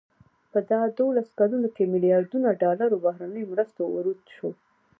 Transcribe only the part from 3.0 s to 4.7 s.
بهرنیو مرستو ورود شو.